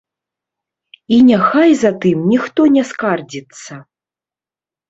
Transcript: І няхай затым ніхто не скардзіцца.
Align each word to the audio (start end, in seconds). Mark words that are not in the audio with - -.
І 1.17 1.19
няхай 1.27 1.71
затым 1.83 2.25
ніхто 2.31 2.61
не 2.77 2.83
скардзіцца. 2.93 3.73